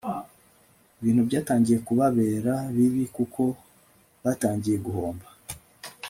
ibintu 0.99 1.21
byatangiye 1.29 1.77
kubabera 1.87 2.53
bibi 2.75 3.03
kuko 3.15 3.41
batangiye 4.23 4.77
guhomba 4.85 5.27